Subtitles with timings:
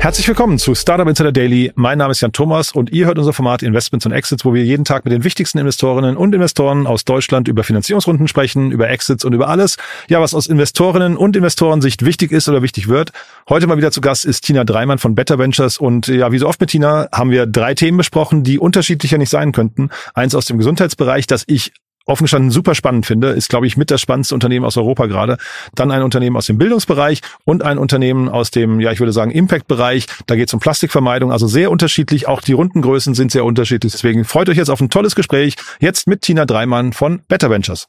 [0.00, 1.72] Herzlich willkommen zu Startup Insider Daily.
[1.74, 4.64] Mein Name ist Jan Thomas und ihr hört unser Format Investments und Exits, wo wir
[4.64, 9.26] jeden Tag mit den wichtigsten Investorinnen und Investoren aus Deutschland über Finanzierungsrunden sprechen, über Exits
[9.26, 9.76] und über alles,
[10.08, 13.12] ja, was aus Investorinnen und Investorensicht wichtig ist oder wichtig wird.
[13.50, 16.48] Heute mal wieder zu Gast ist Tina Dreimann von Better Ventures und ja, wie so
[16.48, 19.90] oft mit Tina haben wir drei Themen besprochen, die unterschiedlicher nicht sein könnten.
[20.14, 21.74] Eins aus dem Gesundheitsbereich, das ich
[22.10, 25.38] offen super spannend finde, ist, glaube ich, mit das spannendste Unternehmen aus Europa gerade.
[25.74, 29.30] Dann ein Unternehmen aus dem Bildungsbereich und ein Unternehmen aus dem, ja, ich würde sagen,
[29.30, 30.06] Impact-Bereich.
[30.26, 32.28] Da geht es um Plastikvermeidung, also sehr unterschiedlich.
[32.28, 33.92] Auch die Rundengrößen sind sehr unterschiedlich.
[33.92, 35.54] Deswegen freut euch jetzt auf ein tolles Gespräch.
[35.80, 37.86] Jetzt mit Tina Dreimann von Better Ventures.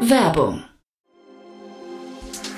[0.00, 0.64] Werbung.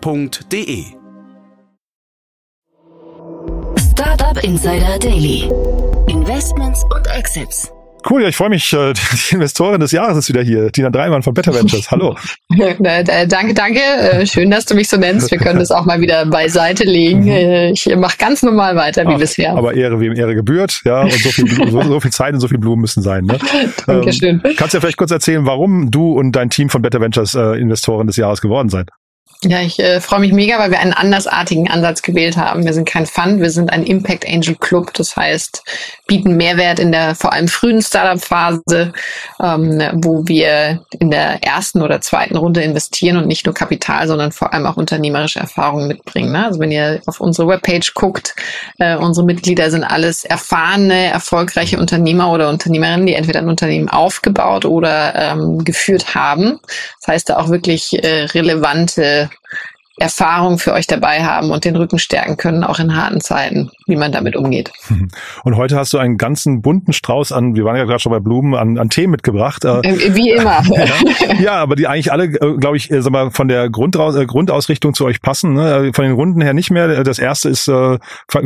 [0.00, 0.84] www.startup.de.
[3.78, 5.50] Startup Insider Daily.
[6.08, 7.70] Investments und Exits.
[8.10, 8.72] Cool, ja, ich freue mich.
[8.72, 8.92] äh,
[9.30, 11.88] Die Investorin des Jahres ist wieder hier, Tina Dreimann von Better Ventures.
[11.92, 12.16] Hallo.
[12.58, 13.78] Danke, danke.
[13.80, 15.30] Äh, Schön, dass du mich so nennst.
[15.30, 17.28] Wir können das auch mal wieder beiseite legen.
[17.28, 19.52] Äh, Ich mache ganz normal weiter wie Ach, bisher.
[19.56, 22.48] Aber Ehre, wem Ehre gebührt, ja, und so viel, so, so viel Zeit und so
[22.48, 23.24] viel Blumen müssen sein.
[23.24, 23.38] Ne?
[23.86, 24.42] Dankeschön.
[24.44, 27.36] Ähm, kannst du ja vielleicht kurz erzählen, warum du und dein Team von Better Ventures
[27.36, 28.88] äh, Investoren des Jahres geworden seid?
[29.44, 32.64] Ja, ich äh, freue mich mega, weil wir einen andersartigen Ansatz gewählt haben.
[32.64, 34.94] Wir sind kein Fund, wir sind ein Impact Angel Club.
[34.94, 35.64] Das heißt,
[36.06, 38.92] bieten Mehrwert in der vor allem frühen Startup-Phase,
[39.42, 44.30] ähm, wo wir in der ersten oder zweiten Runde investieren und nicht nur Kapital, sondern
[44.30, 46.30] vor allem auch unternehmerische Erfahrungen mitbringen.
[46.30, 46.46] Ne?
[46.46, 48.36] Also wenn ihr auf unsere Webpage guckt,
[48.78, 54.66] äh, unsere Mitglieder sind alles erfahrene, erfolgreiche Unternehmer oder Unternehmerinnen, die entweder ein Unternehmen aufgebaut
[54.66, 56.60] oder ähm, geführt haben.
[57.00, 59.30] Das heißt, da auch wirklich äh, relevante
[59.98, 63.96] Erfahrung für euch dabei haben und den Rücken stärken können, auch in harten Zeiten, wie
[63.96, 64.72] man damit umgeht.
[65.44, 68.18] Und heute hast du einen ganzen bunten Strauß an, wir waren ja gerade schon bei
[68.18, 69.64] Blumen, an, an Themen mitgebracht.
[69.64, 70.62] Äh, Äh, Wie immer.
[71.40, 74.94] ja, aber die eigentlich alle, äh, glaube ich, sag mal, von der Grundraus äh, Grundausrichtung
[74.94, 75.54] zu euch passen.
[75.54, 75.92] Ne?
[75.94, 77.04] Von den Runden her nicht mehr.
[77.04, 77.98] Das erste ist, äh,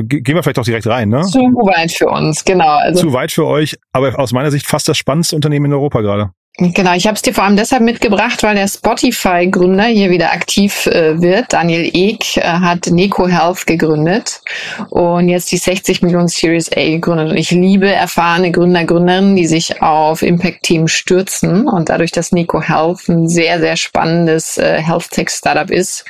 [0.03, 1.09] gehen wir vielleicht auch direkt rein.
[1.09, 1.23] Ne?
[1.23, 2.77] Zu weit für uns, genau.
[2.79, 6.01] Also Zu weit für euch, aber aus meiner Sicht fast das spannendste Unternehmen in Europa
[6.01, 6.31] gerade.
[6.59, 10.87] Genau, ich habe es dir vor allem deshalb mitgebracht, weil der Spotify-Gründer hier wieder aktiv
[10.87, 11.53] äh, wird.
[11.53, 14.41] Daniel Ek äh, hat Neko Health gegründet
[14.89, 17.29] und jetzt die 60 Millionen Series A gegründet.
[17.29, 21.69] Und ich liebe erfahrene Gründer, Gründerinnen, die sich auf Impact-Teams stürzen.
[21.69, 26.07] Und dadurch, dass Neko Health ein sehr, sehr spannendes äh, Health-Tech-Startup ist,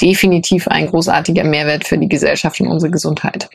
[0.00, 3.48] definitiv ein großartiger Mehrwert für die Gesellschaft und unsere Gesundheit.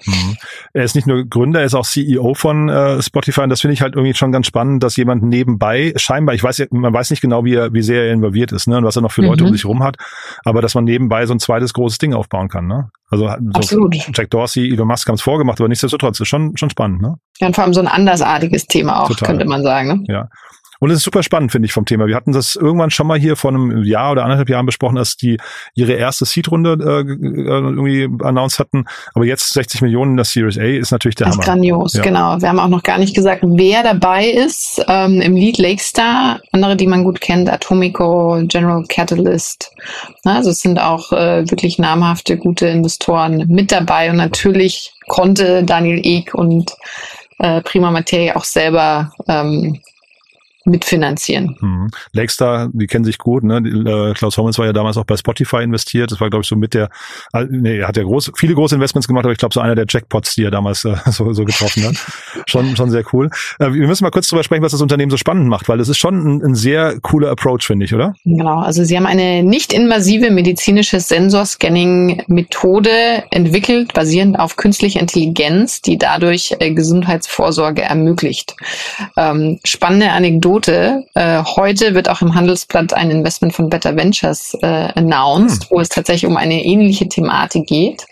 [0.74, 3.74] Er ist nicht nur Gründer, er ist auch CEO von äh, Spotify und das finde
[3.74, 7.10] ich halt irgendwie schon ganz spannend, dass jemand nebenbei scheinbar, ich weiß ja, man weiß
[7.10, 9.22] nicht genau, wie er, wie sehr er involviert ist, ne, und was er noch für
[9.22, 9.50] Leute Mhm.
[9.50, 9.98] um sich rum hat,
[10.44, 12.90] aber dass man nebenbei so ein zweites großes Ding aufbauen kann, ne?
[13.10, 13.30] Also
[13.62, 13.90] so.
[14.14, 17.16] Jack Dorsey, Elon Musk haben es vorgemacht, aber nichtsdestotrotz ist schon schon spannend, ne?
[17.40, 19.28] Ja, und vor allem so ein andersartiges Thema auch, Total.
[19.30, 19.88] könnte man sagen.
[19.88, 20.04] Ne?
[20.08, 20.30] Ja.
[20.80, 22.08] Und es ist super spannend, finde ich, vom Thema.
[22.08, 25.16] Wir hatten das irgendwann schon mal hier vor einem Jahr oder anderthalb Jahren besprochen, dass
[25.18, 25.38] die
[25.74, 28.86] ihre erste Seed-Runde äh, äh, irgendwie announced hatten.
[29.14, 31.46] Aber jetzt 60 Millionen in der Series A ist natürlich der Das ist Hammer.
[31.54, 32.02] grandios, Ja.
[32.04, 32.42] genau.
[32.42, 34.84] Wir haben auch noch gar nicht gesagt, wer dabei ist.
[34.88, 39.72] Ähm, Im Lead Lakestar, andere, die man gut kennt, Atomico, General Catalyst.
[40.24, 44.10] Na, Also es sind auch äh, wirklich namhafte, gute Investoren mit dabei.
[44.10, 46.72] Und natürlich konnte Daniel Ek und
[47.40, 49.80] äh, Prima Materie auch selber ähm,
[50.66, 51.56] mitfinanzieren.
[51.60, 51.90] Mhm.
[52.14, 53.58] Lakestar, die kennen sich gut, ne?
[53.58, 56.12] Äh, Klaus Hommels war ja damals auch bei Spotify investiert.
[56.12, 56.90] Das war, glaube ich, so mit der,
[57.34, 59.76] äh, nee, er hat ja groß, viele große Investments gemacht, aber ich glaube, so einer
[59.76, 61.96] der Jackpots, die er damals äh, so, so getroffen hat.
[62.48, 63.30] schon, schon sehr cool.
[63.60, 65.90] Äh, wir müssen mal kurz drüber sprechen, was das Unternehmen so spannend macht, weil das
[65.90, 68.16] ist schon ein, ein sehr cooler Approach, finde ich, oder?
[68.26, 76.00] Genau, also sie haben eine nicht invasive medizinische Sensorscanning-Methode entwickelt, basierend auf künstlicher Intelligenz, die
[76.00, 78.56] dadurch äh, Gesundheitsvorsorge ermöglicht.
[79.16, 80.55] Ähm, spannende Anekdote.
[81.16, 85.90] Äh, heute wird auch im Handelsblatt ein Investment von Better Ventures äh, announced, wo es
[85.90, 88.06] tatsächlich um eine ähnliche Thematik geht.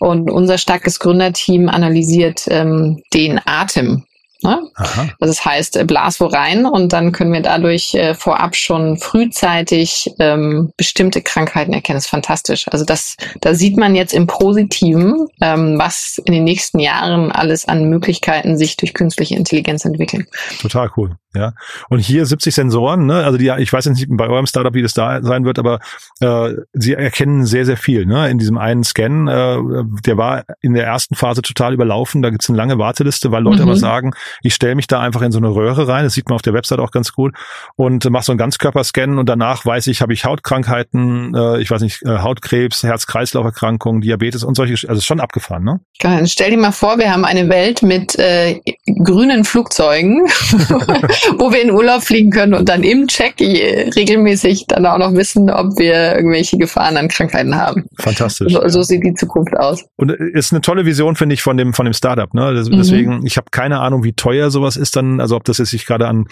[0.00, 4.04] Und unser starkes Gründerteam analysiert ähm, den Atem
[4.42, 4.70] Ne?
[5.18, 8.96] Also das heißt, äh, Blas wo rein und dann können wir dadurch äh, vorab schon
[8.96, 11.96] frühzeitig ähm, bestimmte Krankheiten erkennen.
[11.96, 12.66] Das ist fantastisch.
[12.68, 17.66] Also das, da sieht man jetzt im Positiven, ähm, was in den nächsten Jahren alles
[17.66, 20.28] an Möglichkeiten sich durch künstliche Intelligenz entwickeln.
[20.60, 21.16] Total cool.
[21.38, 21.52] Ja.
[21.88, 23.24] Und hier 70 Sensoren, ne?
[23.24, 25.78] Also die, ich weiß jetzt nicht bei eurem Startup, wie das da sein wird, aber
[26.20, 28.28] äh, sie erkennen sehr, sehr viel, ne?
[28.28, 29.58] In diesem einen Scan, äh,
[30.04, 32.22] der war in der ersten Phase total überlaufen.
[32.22, 33.68] Da gibt's eine lange Warteliste, weil Leute mhm.
[33.68, 36.34] aber sagen, ich stelle mich da einfach in so eine Röhre rein, das sieht man
[36.34, 37.34] auf der Website auch ganz gut,
[37.76, 41.82] und mache so einen Ganzkörperscan und danach weiß ich, habe ich Hautkrankheiten, äh, ich weiß
[41.82, 45.80] nicht, äh, Hautkrebs, Herz-Kreislauf-Erkrankungen, Diabetes und solche, also schon abgefahren, ne?
[46.26, 48.60] Stell dir mal vor, wir haben eine Welt mit äh,
[49.04, 50.26] grünen Flugzeugen.
[51.38, 55.50] wo wir in Urlaub fliegen können und dann im Check regelmäßig dann auch noch wissen,
[55.50, 57.84] ob wir irgendwelche Gefahren an Krankheiten haben.
[57.98, 58.52] Fantastisch.
[58.52, 59.84] So, so sieht die Zukunft aus.
[59.96, 62.32] Und ist eine tolle Vision, finde ich, von dem, von dem Startup.
[62.34, 62.52] Ne?
[62.52, 62.76] Mhm.
[62.76, 63.26] Deswegen, mhm.
[63.26, 66.06] ich habe keine Ahnung, wie teuer sowas ist dann, also ob das jetzt sich gerade
[66.06, 66.26] an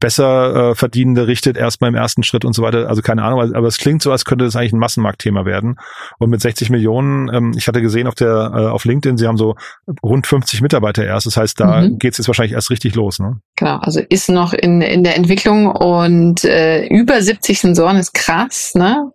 [0.00, 2.88] besser äh, Verdienende richtet, erst mal im ersten Schritt und so weiter.
[2.88, 5.76] Also keine Ahnung, aber es klingt so, als könnte das eigentlich ein Massenmarktthema werden.
[6.18, 9.36] Und mit 60 Millionen, ähm, ich hatte gesehen auf der äh, auf LinkedIn, sie haben
[9.36, 9.54] so
[10.02, 11.26] rund 50 Mitarbeiter erst.
[11.26, 11.98] Das heißt, da mhm.
[11.98, 13.18] geht es jetzt wahrscheinlich erst richtig los.
[13.18, 13.40] Ne?
[13.56, 18.74] Genau, also ist noch in, in der Entwicklung und äh, über 70 Sensoren ist krass,
[18.74, 19.12] ne?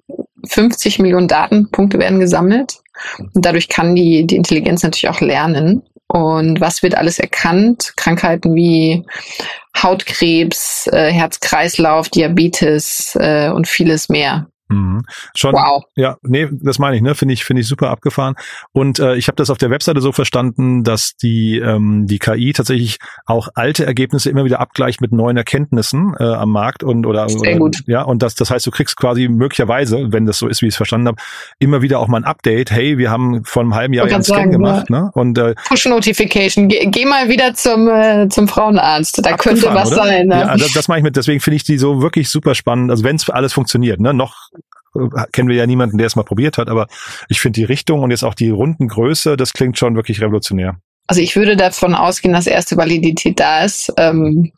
[0.47, 2.75] 50 Millionen Datenpunkte werden gesammelt
[3.17, 5.81] und dadurch kann die, die Intelligenz natürlich auch lernen.
[6.07, 7.93] Und was wird alles erkannt?
[7.95, 9.03] Krankheiten wie
[9.75, 14.47] Hautkrebs, äh, Herz-Kreislauf, Diabetes äh, und vieles mehr.
[14.67, 15.03] Mhm.
[15.35, 15.83] Schon, wow.
[15.95, 17.13] Ja, nee, das meine ich, ne?
[17.13, 18.35] Finde ich, finde ich super abgefahren.
[18.71, 22.53] Und äh, ich habe das auf der Webseite so verstanden, dass die ähm, die KI
[22.53, 27.29] tatsächlich auch alte Ergebnisse immer wieder abgleicht mit neuen Erkenntnissen äh, am Markt und oder,
[27.29, 27.83] Sehr oder gut.
[27.85, 30.73] ja und das das heißt, du kriegst quasi möglicherweise, wenn das so ist, wie ich
[30.73, 31.17] es verstanden habe,
[31.59, 32.71] immer wieder auch mal ein Update.
[32.71, 35.11] Hey, wir haben vor einem halben Jahr ja einen Scan sagen, gemacht, ne?
[35.13, 36.69] Und äh, Push Notification.
[36.69, 39.23] Geh, geh mal wieder zum äh, zum Frauenarzt.
[39.23, 40.03] Da könnte was oder?
[40.03, 40.27] sein.
[40.27, 40.39] Ne?
[40.39, 41.15] Ja, das, das mache ich mit.
[41.15, 42.89] Deswegen finde ich die so wirklich super spannend.
[42.89, 44.13] Also wenn es alles funktioniert, ne?
[44.13, 44.49] Noch
[45.31, 46.87] kennen wir ja niemanden, der es mal probiert hat, aber
[47.29, 50.77] ich finde die Richtung und jetzt auch die Rundengröße, das klingt schon wirklich revolutionär.
[51.07, 54.51] Also ich würde davon ausgehen, dass erste Validität da ist, ähm,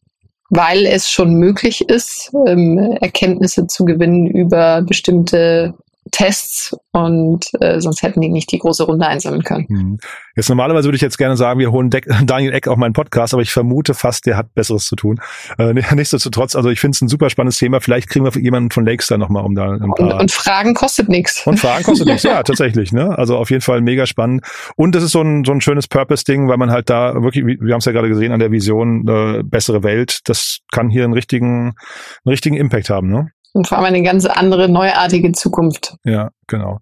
[0.50, 5.74] weil es schon möglich ist, ähm, Erkenntnisse zu gewinnen über bestimmte
[6.12, 9.68] Tests und äh, sonst hätten die nicht die große Runde einsammeln können.
[9.68, 9.98] Hm.
[10.36, 13.34] Jetzt normalerweise würde ich jetzt gerne sagen, wir holen De Daniel Eck auf meinen Podcast,
[13.34, 15.20] aber ich vermute fast, der hat Besseres zu tun.
[15.58, 17.82] Äh, nichtsdestotrotz, also ich finde es ein super spannendes Thema.
[17.82, 20.14] Vielleicht kriegen wir jemanden von Lakestar nochmal, um da ein paar...
[20.14, 21.46] Und, und Fragen kostet nichts.
[21.46, 22.92] Und Fragen kostet nichts, ja, tatsächlich.
[22.92, 23.18] Ne?
[23.18, 24.46] Also auf jeden Fall mega spannend.
[24.76, 27.74] Und das ist so ein, so ein schönes Purpose-Ding, weil man halt da wirklich, wir
[27.74, 31.14] haben es ja gerade gesehen an der Vision, äh, bessere Welt, das kann hier einen
[31.14, 33.10] richtigen, einen richtigen Impact haben.
[33.10, 33.32] Ne?
[33.58, 35.96] Und vor allem eine ganz andere, neuartige Zukunft.
[36.04, 36.78] Ja, genau.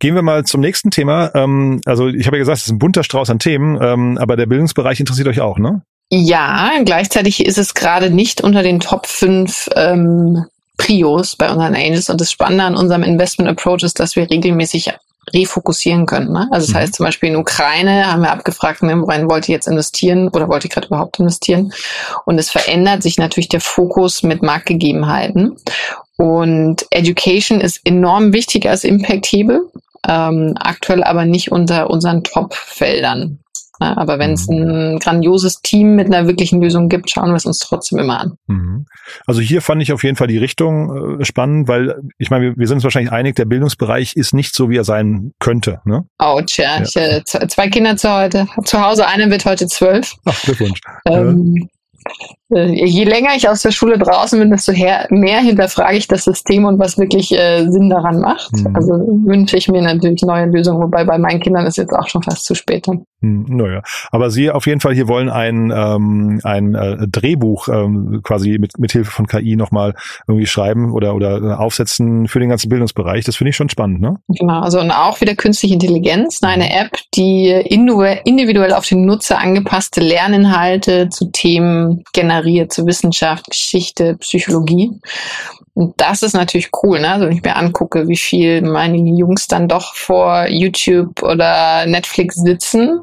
[0.00, 1.30] Gehen wir mal zum nächsten Thema.
[1.36, 4.34] Ähm, also ich habe ja gesagt, es ist ein bunter Strauß an Themen, ähm, aber
[4.34, 5.82] der Bildungsbereich interessiert euch auch, ne?
[6.10, 10.44] Ja, gleichzeitig ist es gerade nicht unter den Top 5 ähm,
[10.78, 12.10] Prios bei unseren Angels.
[12.10, 14.92] Und das Spannende an unserem Investment Approach ist, dass wir regelmäßig
[15.34, 16.32] refokussieren können.
[16.32, 16.48] Ne?
[16.50, 16.78] Also das mhm.
[16.78, 20.48] heißt zum Beispiel in Ukraine haben wir abgefragt, ne, worin wollt ihr jetzt investieren oder
[20.48, 21.72] wollt ihr gerade überhaupt investieren?
[22.24, 25.56] Und es verändert sich natürlich der Fokus mit Marktgegebenheiten.
[26.16, 29.70] Und Education ist enorm wichtig als Impact-Hebel,
[30.08, 33.40] ähm, aktuell aber nicht unter unseren Top-Feldern.
[33.80, 34.94] Ja, aber wenn es mhm.
[34.94, 38.38] ein grandioses Team mit einer wirklichen Lösung gibt, schauen wir es uns trotzdem immer an.
[38.46, 38.86] Mhm.
[39.26, 42.56] Also hier fand ich auf jeden Fall die Richtung äh, spannend, weil ich meine, wir,
[42.56, 45.80] wir, sind uns wahrscheinlich einig, der Bildungsbereich ist nicht so, wie er sein könnte.
[45.84, 46.06] Ne?
[46.18, 46.78] Ouch, ja.
[46.78, 46.82] ja.
[46.82, 50.14] Ich, äh, zwei Kinder zu, heute, zu Hause, einer wird heute zwölf.
[50.24, 50.80] Ach, Glückwunsch.
[51.06, 51.75] Ähm, äh,
[52.48, 56.78] je länger ich aus der Schule draußen bin, desto mehr hinterfrage ich das System und
[56.78, 58.52] was wirklich äh, Sinn daran macht.
[58.52, 58.76] Mhm.
[58.76, 62.22] Also wünsche ich mir natürlich neue Lösungen, wobei bei meinen Kindern ist jetzt auch schon
[62.22, 62.86] fast zu spät.
[62.86, 63.04] Dann.
[63.20, 63.82] Hm, naja,
[64.12, 68.78] aber Sie auf jeden Fall hier wollen ein, ähm, ein äh, Drehbuch ähm, quasi mit,
[68.78, 69.94] mit Hilfe von KI nochmal
[70.28, 73.24] irgendwie schreiben oder, oder aufsetzen für den ganzen Bildungsbereich.
[73.24, 74.18] Das finde ich schon spannend, ne?
[74.28, 76.70] Genau, also und auch wieder künstliche Intelligenz, ne, eine mhm.
[76.70, 84.92] App, die individuell auf den Nutzer angepasste Lerninhalte zu Themen generiert, zu Wissenschaft, Geschichte, Psychologie.
[85.74, 87.10] Und das ist natürlich cool, ne?
[87.10, 92.36] Also wenn ich mir angucke, wie viel meine Jungs dann doch vor YouTube oder Netflix
[92.36, 93.00] sitzen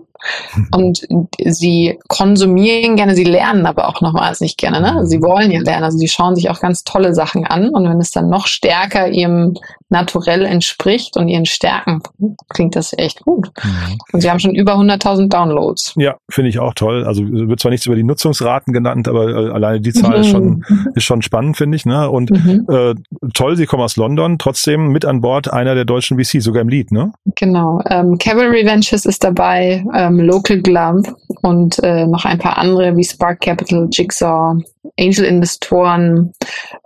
[0.71, 1.07] und
[1.45, 4.81] sie konsumieren gerne, sie lernen aber auch noch wahnsinnig gerne.
[4.81, 5.05] Ne?
[5.05, 7.99] Sie wollen ja lernen, also sie schauen sich auch ganz tolle Sachen an und wenn
[7.99, 9.55] es dann noch stärker ihrem
[9.89, 12.01] Naturell entspricht und ihren Stärken,
[12.49, 13.51] klingt das echt gut.
[13.63, 13.99] Mhm.
[14.11, 15.93] Und sie haben schon über 100.000 Downloads.
[15.97, 17.03] Ja, finde ich auch toll.
[17.03, 20.21] Also wird zwar nichts über die Nutzungsraten genannt, aber äh, alleine die Zahl mhm.
[20.21, 20.65] ist schon
[20.95, 21.85] ist schon spannend, finde ich.
[21.85, 22.09] Ne?
[22.09, 22.65] Und mhm.
[22.69, 22.95] äh,
[23.35, 26.69] toll, sie kommen aus London, trotzdem mit an Bord einer der deutschen VC, sogar im
[26.69, 27.13] Lead, ne?
[27.35, 27.79] Genau.
[27.87, 29.85] Ähm, Cavalry Ventures ist dabei.
[29.93, 34.61] Ähm, ähm, Local Glove und äh, noch ein paar andere wie Spark Capital, Jigsaw,
[34.99, 36.33] Angel-Investoren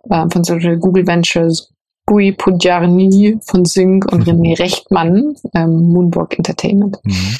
[0.09, 1.71] äh, von zum Beispiel Google Ventures,
[2.05, 4.41] Gui Pujarni von Sync und mhm.
[4.41, 6.97] René Rechtmann, ähm, Moonburg Entertainment.
[7.03, 7.37] Mhm.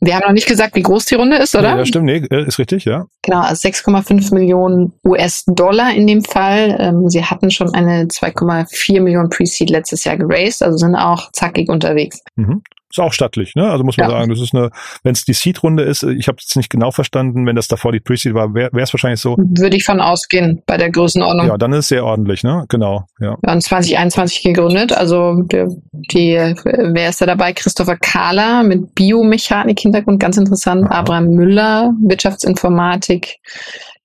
[0.00, 1.78] Wir haben noch nicht gesagt, wie groß die Runde ist, oder?
[1.78, 3.06] Ja, stimmt, nee, äh, ist richtig, ja.
[3.22, 6.76] Genau, also 6,5 Millionen US-Dollar in dem Fall.
[6.78, 11.70] Ähm, sie hatten schon eine 2,4 Millionen Pre-Seed letztes Jahr geraced, also sind auch zackig
[11.70, 12.20] unterwegs.
[12.36, 12.62] Mhm.
[12.94, 13.68] Ist auch stattlich, ne?
[13.68, 14.16] Also muss man ja.
[14.16, 14.70] sagen, das ist eine,
[15.02, 17.98] wenn es die Seed-Runde ist, ich habe es nicht genau verstanden, wenn das davor die
[17.98, 19.34] Pre-Seed war, wäre es wahrscheinlich so.
[19.36, 21.48] Würde ich von ausgehen bei der Größenordnung.
[21.48, 22.66] Ja, dann ist es sehr ordentlich, ne?
[22.68, 23.36] Genau, ja.
[23.40, 25.66] Wir haben 2021 gegründet, also die,
[26.12, 27.52] die wer ist da dabei?
[27.52, 30.84] Christopher Kahler mit Biomechanik-Hintergrund, ganz interessant.
[30.84, 31.00] Aha.
[31.00, 33.40] Abraham Müller, Wirtschaftsinformatik,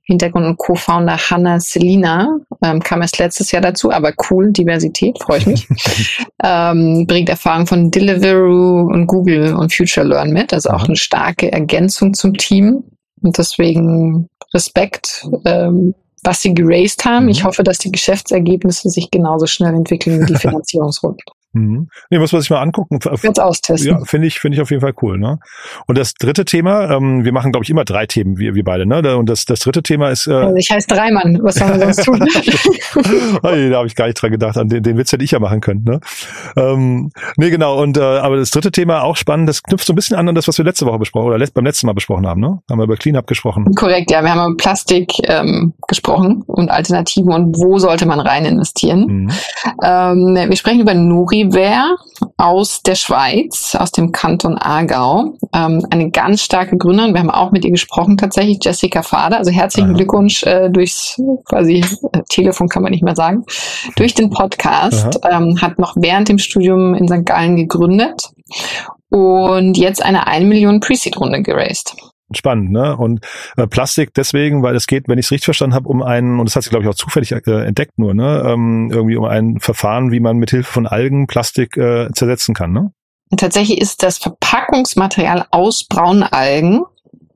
[0.10, 5.38] Hintergrund und Co-Founder Hannah Selina, ähm, kam erst letztes Jahr dazu, aber cool, Diversität, freue
[5.38, 5.68] ich mich.
[6.44, 11.52] ähm, bringt Erfahrung von Deliveroo und Google und Future Learn mit, also auch eine starke
[11.52, 12.84] Ergänzung zum Team.
[13.22, 17.26] Und deswegen Respekt, ähm, was sie geraced haben.
[17.26, 17.30] Mhm.
[17.30, 21.22] Ich hoffe, dass die Geschäftsergebnisse sich genauso schnell entwickeln wie die Finanzierungsrunden.
[21.54, 21.90] Mhm.
[22.10, 23.00] Nee, muss man sich mal angucken.
[23.22, 23.90] Jetzt austesten.
[23.90, 25.18] Ja, finde ich, finde ich auf jeden Fall cool.
[25.18, 25.40] Ne?
[25.88, 28.86] Und das dritte Thema, ähm, wir machen, glaube ich, immer drei Themen, wir, wir beide.
[28.86, 29.18] Ne?
[29.18, 30.28] Und das, das dritte Thema ist.
[30.28, 32.20] Äh, also ich heiße Dreimann, was sollen wir sonst tun?
[33.44, 34.58] hey, da habe ich gar nicht dran gedacht.
[34.58, 35.84] An den, den Witz hätte ich ja machen können.
[35.84, 36.00] Ne?
[36.56, 37.82] Ähm, nee, genau.
[37.82, 40.36] Und äh, aber das dritte Thema auch spannend, das knüpft so ein bisschen an an
[40.36, 42.60] das, was wir letzte Woche besprochen oder beim letzten Mal besprochen haben, ne?
[42.70, 43.66] Haben wir über Cleanup gesprochen.
[43.76, 44.22] Korrekt, ja.
[44.22, 49.06] Wir haben über Plastik ähm, gesprochen und Alternativen und wo sollte man rein investieren.
[49.08, 49.32] Mhm.
[49.84, 50.94] Ähm, wir sprechen über
[51.44, 51.98] Nuriware
[52.38, 55.38] aus der Schweiz, aus dem Kanton Aargau.
[55.54, 57.14] Ähm, eine ganz starke Gründerin.
[57.14, 59.38] Wir haben auch mit ihr gesprochen tatsächlich, Jessica Fader.
[59.38, 59.98] Also herzlichen Aha.
[59.98, 63.46] Glückwunsch äh, durchs quasi äh, Telefon kann man nicht mehr sagen,
[63.96, 65.20] durch den Podcast.
[65.30, 67.26] Ähm, hat noch während dem Studium in St.
[67.26, 68.30] Gallen gegründet
[69.10, 71.96] und jetzt eine 1 Million Pre-Seed-Runde geraced
[72.34, 72.96] spannend, ne?
[72.96, 73.26] Und
[73.58, 76.48] äh, Plastik deswegen, weil es geht, wenn ich es richtig verstanden habe, um einen, und
[76.48, 78.44] das hat sie, glaube ich, auch zufällig äh, entdeckt nur, ne?
[78.46, 82.72] Ähm, irgendwie um ein Verfahren, wie man mit Hilfe von Algen Plastik äh, zersetzen kann,
[82.72, 82.92] ne?
[83.38, 86.84] Tatsächlich ist das Verpackungsmaterial aus Braunalgen,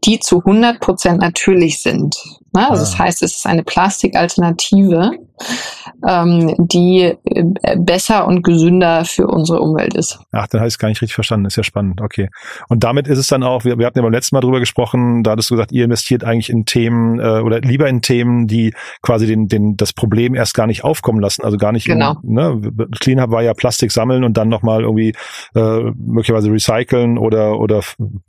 [0.06, 2.16] die zu 100 Prozent natürlich sind.
[2.54, 2.70] Ne?
[2.70, 2.86] Also ah.
[2.86, 5.12] das heißt, es ist eine Plastikalternative,
[6.08, 10.20] ähm, die äh, besser und gesünder für unsere Umwelt ist.
[10.32, 11.46] Ach, dann habe ich es gar nicht richtig verstanden.
[11.46, 12.02] Ist ja spannend.
[12.02, 12.30] Okay.
[12.70, 15.24] Und damit ist es dann auch, wir, wir hatten ja beim letzten Mal drüber gesprochen,
[15.24, 18.74] da hattest du gesagt, ihr investiert eigentlich in Themen äh, oder lieber in Themen, die
[19.02, 21.44] quasi den, den, das Problem erst gar nicht aufkommen lassen.
[21.44, 22.18] Also gar nicht, genau.
[22.24, 22.62] In, ne?
[23.00, 25.14] Cleanup war ja Plastik sammeln und dann nochmal irgendwie
[25.56, 27.82] äh, möglicherweise recyceln oder, oder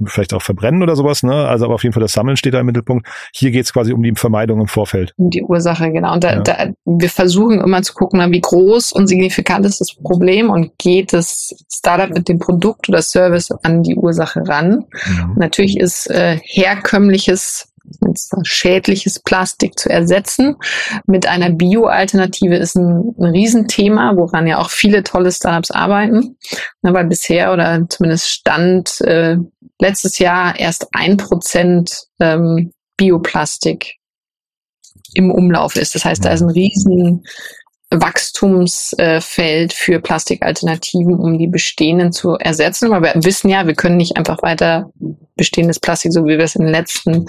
[0.04, 1.22] vielleicht auch verbrennen oder sowas.
[1.22, 1.34] Ne?
[1.34, 3.08] Also aber auf jeden Fall das Sammeln steht da im Mittelpunkt.
[3.32, 5.12] Hier geht es quasi um die Vermeidung im Vorfeld.
[5.16, 6.14] Um die Ursache, genau.
[6.14, 6.40] Und da, ja.
[6.40, 6.66] da,
[7.04, 11.54] wir versuchen immer zu gucken, wie groß und signifikant ist das Problem und geht das
[11.70, 14.86] Startup mit dem Produkt oder Service an die Ursache ran.
[15.06, 15.34] Mhm.
[15.36, 17.68] Natürlich ist äh, herkömmliches
[18.44, 20.56] schädliches Plastik zu ersetzen.
[21.06, 26.38] Mit einer Bio-Alternative ist ein, ein Riesenthema, woran ja auch viele tolle Startups arbeiten.
[26.80, 29.36] Na, weil bisher oder zumindest stand äh,
[29.78, 33.98] letztes Jahr erst ein Prozent ähm, Bioplastik
[35.12, 35.94] im Umlauf ist.
[35.94, 37.24] Das heißt, da ist ein riesen
[37.90, 42.90] Wachstumsfeld für Plastikalternativen, um die bestehenden zu ersetzen.
[42.90, 44.90] Weil wir wissen ja, wir können nicht einfach weiter
[45.36, 47.26] bestehendes Plastik, so wie wir es in den letzten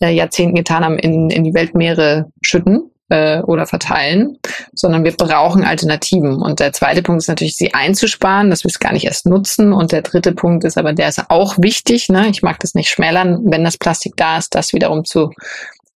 [0.00, 4.38] äh, Jahrzehnten getan haben, in, in die Weltmeere schütten äh, oder verteilen,
[4.72, 6.40] sondern wir brauchen Alternativen.
[6.40, 9.72] Und der zweite Punkt ist natürlich, sie einzusparen, dass wir es gar nicht erst nutzen.
[9.72, 12.08] Und der dritte Punkt ist aber, der ist auch wichtig.
[12.08, 12.28] Ne?
[12.28, 15.30] Ich mag das nicht schmälern, wenn das Plastik da ist, das wiederum zu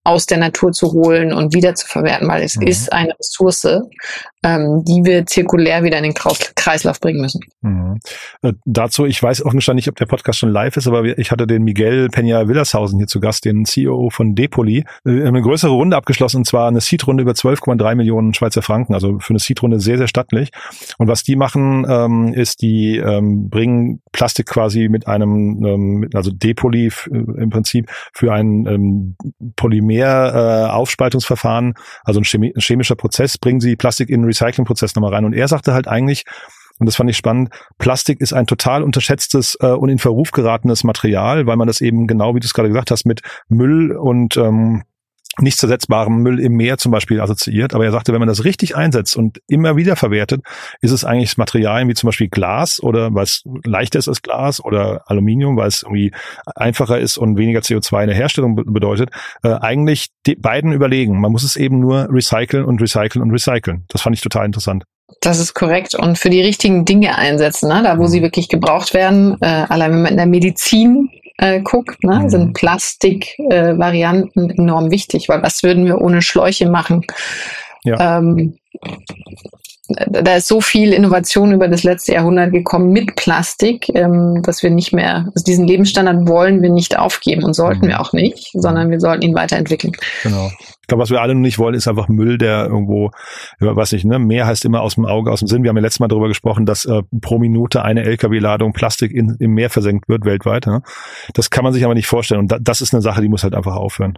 [0.07, 2.67] aus der Natur zu holen und wieder zu verwerten, weil es mhm.
[2.67, 3.67] ist eine Ressource,
[4.47, 7.41] ähm, die wir zirkulär wieder in den Kreislauf bringen müssen.
[7.63, 7.99] Mhm.
[8.43, 11.49] Äh, dazu, ich weiß auch nicht, ob der Podcast schon live ist, aber ich hatte
[11.49, 15.97] den Miguel Peña Willershausen hier zu Gast, den CEO von Depoli, äh, eine größere Runde
[15.97, 19.99] abgeschlossen, und zwar eine Seed-Runde über 12,3 Millionen Schweizer Franken, also für eine Seed-Runde sehr,
[19.99, 20.51] sehr stattlich.
[20.99, 26.31] Und was die machen, ähm, ist, die ähm, bringen Plastik quasi mit einem, ähm, also
[26.31, 29.17] Depoli äh, im Prinzip für ein ähm,
[29.57, 30.77] Polymer äh,
[32.05, 35.25] also ein, chemi chemischer Prozess, bringen sie Plastik in Recyclingprozess nochmal rein.
[35.25, 36.25] Und er sagte halt eigentlich,
[36.79, 40.85] und das fand ich spannend, Plastik ist ein total unterschätztes äh, und in Verruf geratenes
[40.85, 44.37] Material, weil man das eben genau, wie du es gerade gesagt hast, mit Müll und
[44.37, 44.83] ähm,
[45.41, 47.75] nicht zersetzbarem Müll im Meer zum Beispiel assoziiert.
[47.75, 50.43] Aber er sagte, wenn man das richtig einsetzt und immer wieder verwertet,
[50.81, 54.65] ist es eigentlich Materialien wie zum Beispiel Glas oder weil es leichter ist als Glas
[54.65, 56.13] oder Aluminium, weil es irgendwie
[56.55, 59.11] einfacher ist und weniger CO2 in der Herstellung bedeutet,
[59.43, 61.21] äh, eigentlich die beiden überlegen.
[61.21, 63.85] Man muss es eben nur recyceln und recyceln und recyceln.
[63.89, 64.85] Das fand ich total interessant.
[65.21, 65.95] Das ist korrekt.
[65.95, 67.83] Und für die richtigen Dinge einsetzen, ne?
[67.83, 68.09] da wo mhm.
[68.09, 69.37] sie wirklich gebraucht werden.
[69.41, 72.29] Äh, allein wenn man in der Medizin äh, guckt, ne, Mhm.
[72.31, 77.03] sind Plastikvarianten äh, enorm wichtig, weil was würden wir ohne Schläuche machen?
[77.87, 78.19] Ja.
[78.19, 78.57] Ähm,
[79.89, 84.71] da ist so viel Innovation über das letzte Jahrhundert gekommen mit Plastik, ähm, dass wir
[84.71, 87.91] nicht mehr, also diesen Lebensstandard wollen wir nicht aufgeben und sollten Mhm.
[87.91, 89.93] wir auch nicht, sondern wir sollten ihn weiterentwickeln.
[90.25, 90.51] Genau.
[90.59, 93.11] Ich glaube, was wir alle nicht wollen, ist einfach Müll, der irgendwo,
[93.61, 95.63] weiß ich, ne, mehr heißt immer aus dem Auge, aus dem Sinn.
[95.63, 99.37] Wir haben ja letztes Mal darüber gesprochen, dass äh, pro Minute eine LKW-Ladung Plastik in,
[99.39, 100.67] im Meer versenkt wird weltweit.
[100.67, 100.83] Ne?
[101.35, 102.41] Das kann man sich aber nicht vorstellen.
[102.41, 104.15] Und da, das ist eine Sache, die muss halt einfach aufhören.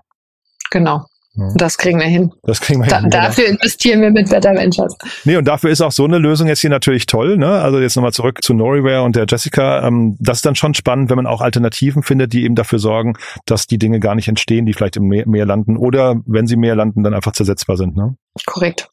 [0.70, 1.04] Genau.
[1.35, 1.52] Ja.
[1.56, 2.32] Das kriegen wir hin.
[2.42, 3.11] Das kriegen wir Da, hin.
[3.11, 3.25] genau.
[3.25, 4.97] dafür investieren wir mit Better Ventures.
[5.25, 7.37] Nee, und dafür ist auch so eine Lösung jetzt hier natürlich toll.
[7.37, 7.47] Ne?
[7.49, 9.87] Also jetzt nochmal zurück zu Noriware und der Jessica.
[9.87, 13.14] Ähm, das ist dann schon spannend, wenn man auch Alternativen findet, die eben dafür sorgen,
[13.47, 16.54] dass die Dinge gar nicht entstehen, die vielleicht im Meer, Meer landen oder wenn sie
[16.54, 17.97] im Meer landen, dann einfach zersetzbar sind.
[17.97, 18.16] Ne?
[18.47, 18.88] Korrekt.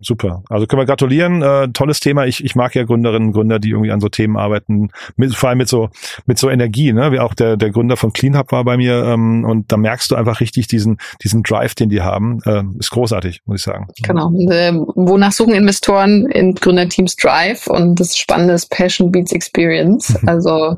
[0.00, 0.42] Super.
[0.50, 1.42] Also können wir gratulieren.
[1.42, 2.26] Äh, tolles Thema.
[2.26, 5.48] Ich, ich mag ja Gründerinnen und Gründer, die irgendwie an so Themen arbeiten, mit, vor
[5.48, 5.88] allem mit so
[6.26, 6.92] mit so Energie.
[6.92, 7.12] Ne?
[7.12, 10.14] Wie auch der der Gründer von CleanHub war bei mir ähm, und da merkst du
[10.16, 12.40] einfach richtig diesen diesen Drive, den die haben.
[12.44, 13.86] Äh, ist großartig, muss ich sagen.
[14.02, 14.26] Genau.
[14.28, 17.66] Und, äh, wonach suchen Investoren in Gründerteams Drive?
[17.66, 20.14] Und das Spannende ist Passion Beats Experience.
[20.26, 20.76] Also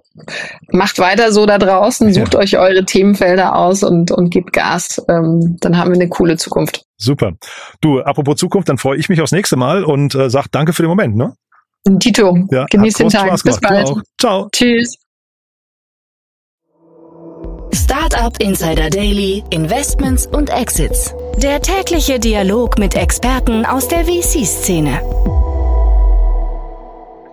[0.70, 2.40] macht weiter so da draußen, sucht Ja.
[2.40, 5.02] euch eure Themenfelder aus und, und gebt Gas.
[5.08, 6.84] Ähm, dann haben wir eine coole Zukunft.
[6.98, 7.32] Super.
[7.80, 10.82] Du, apropos Zukunft, dann freue ich mich aufs nächste Mal und äh, sag danke für
[10.82, 11.16] den Moment.
[11.16, 11.34] Ne?
[12.00, 13.42] Tito, Ja, genieß den Tag.
[13.42, 13.90] Bis bald.
[14.20, 14.48] Ciao.
[14.52, 14.96] Tschüss.
[17.72, 21.14] Startup Insider Daily, Investments und Exits.
[21.36, 25.00] Der tägliche Dialog mit Experten aus der VC-Szene.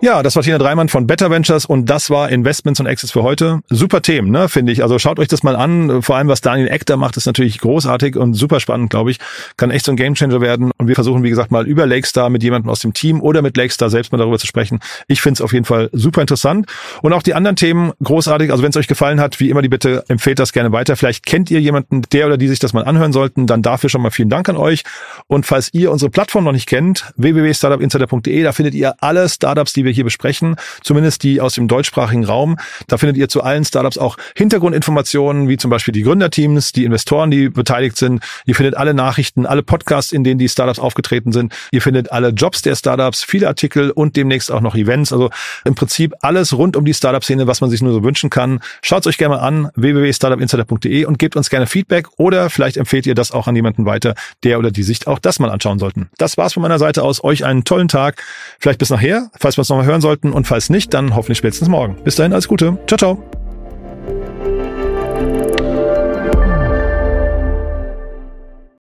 [0.06, 3.24] Ja, das war Tina Dreimann von Better Ventures und das war Investments und Exits für
[3.24, 3.58] heute.
[3.70, 4.84] Super Themen, ne, finde ich.
[4.84, 6.00] Also schaut euch das mal an.
[6.00, 9.18] Vor allem, was Daniel Eck da macht, ist natürlich großartig und super spannend, glaube ich.
[9.56, 10.70] Kann echt so ein Gamechanger werden.
[10.78, 13.56] Und wir versuchen, wie gesagt, mal über Lakestar mit jemandem aus dem Team oder mit
[13.56, 14.78] Lakestar selbst mal darüber zu sprechen.
[15.08, 16.66] Ich finde es auf jeden Fall super interessant.
[17.02, 18.52] Und auch die anderen Themen großartig.
[18.52, 20.94] Also wenn es euch gefallen hat, wie immer die Bitte, empfehlt das gerne weiter.
[20.94, 23.48] Vielleicht kennt ihr jemanden, der oder die sich das mal anhören sollten.
[23.48, 24.84] Dann dafür schon mal vielen Dank an euch.
[25.26, 29.84] Und falls ihr unsere Plattform noch nicht kennt, www.startupinsider.de, da findet ihr alle Startups, die
[29.84, 32.56] wir hier besprechen, zumindest die aus dem deutschsprachigen Raum.
[32.86, 37.30] Da findet ihr zu allen Startups auch Hintergrundinformationen, wie zum Beispiel die Gründerteams, die Investoren,
[37.30, 38.22] die beteiligt sind.
[38.44, 41.52] Ihr findet alle Nachrichten, alle Podcasts, in denen die Startups aufgetreten sind.
[41.72, 45.12] Ihr findet alle Jobs der Startups, viele Artikel und demnächst auch noch Events.
[45.12, 45.30] Also
[45.64, 48.60] im Prinzip alles rund um die Startup-Szene, was man sich nur so wünschen kann.
[48.82, 53.06] Schaut es euch gerne mal an, www.startupinsider.de und gebt uns gerne Feedback oder vielleicht empfehlt
[53.06, 56.08] ihr das auch an jemanden weiter, der oder die sich auch das mal anschauen sollten.
[56.18, 57.22] Das war's von meiner Seite aus.
[57.24, 58.22] Euch einen tollen Tag.
[58.58, 61.38] Vielleicht bis nachher, falls wir uns noch mal hören sollten und falls nicht, dann hoffentlich
[61.38, 61.96] spätestens morgen.
[62.04, 62.78] Bis dahin, alles Gute.
[62.86, 63.22] Ciao, ciao.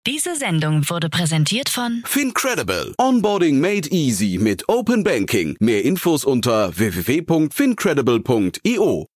[0.07, 2.95] Diese Sendung wurde präsentiert von Fincredible.
[2.97, 5.55] Onboarding made easy mit Open Banking.
[5.59, 9.10] Mehr Infos unter www.fincredible.io.